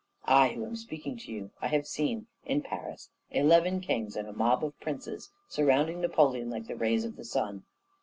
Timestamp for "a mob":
4.27-4.65